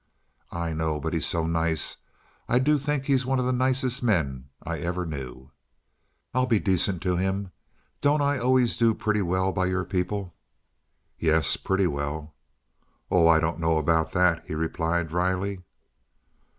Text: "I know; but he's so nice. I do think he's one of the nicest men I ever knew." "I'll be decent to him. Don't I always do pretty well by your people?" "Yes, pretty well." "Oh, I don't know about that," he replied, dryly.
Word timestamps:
"I 0.51 0.73
know; 0.73 0.99
but 0.99 1.13
he's 1.13 1.27
so 1.27 1.45
nice. 1.45 1.97
I 2.49 2.57
do 2.57 2.79
think 2.79 3.05
he's 3.05 3.23
one 3.23 3.37
of 3.37 3.45
the 3.45 3.51
nicest 3.51 4.01
men 4.01 4.49
I 4.63 4.79
ever 4.79 5.05
knew." 5.05 5.51
"I'll 6.33 6.47
be 6.47 6.57
decent 6.57 7.03
to 7.03 7.17
him. 7.17 7.51
Don't 8.01 8.19
I 8.23 8.39
always 8.39 8.77
do 8.77 8.95
pretty 8.95 9.21
well 9.21 9.51
by 9.51 9.67
your 9.67 9.85
people?" 9.85 10.33
"Yes, 11.19 11.55
pretty 11.55 11.85
well." 11.85 12.33
"Oh, 13.11 13.27
I 13.27 13.39
don't 13.39 13.59
know 13.59 13.77
about 13.77 14.11
that," 14.13 14.43
he 14.47 14.55
replied, 14.55 15.09
dryly. 15.09 15.61